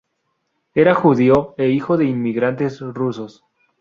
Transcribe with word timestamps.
Era 0.73 0.95
judío 0.95 1.53
e 1.59 1.67
hijo 1.69 1.95
de 1.95 2.05
inmigrantes 2.05 2.79
rusos. 2.81 3.45